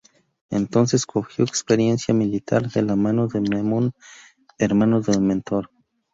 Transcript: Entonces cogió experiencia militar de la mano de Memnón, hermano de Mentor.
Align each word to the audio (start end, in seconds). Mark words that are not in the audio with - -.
Entonces 0.49 1.05
cogió 1.05 1.43
experiencia 1.45 2.11
militar 2.11 2.71
de 2.71 2.81
la 2.81 2.95
mano 2.95 3.27
de 3.27 3.39
Memnón, 3.39 3.91
hermano 4.57 4.99
de 5.01 5.19
Mentor. 5.19 5.69